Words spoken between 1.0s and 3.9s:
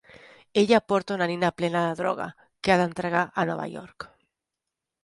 una nina plena de droga, que ha d'entregar a Nova